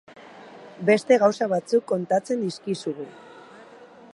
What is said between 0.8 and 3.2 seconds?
Beste gauza batzuk kontatzen dizkizugu.